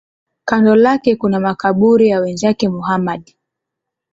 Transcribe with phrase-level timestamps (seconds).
[0.45, 3.35] Kando lake kuna makaburi ya wenzake Muhammad.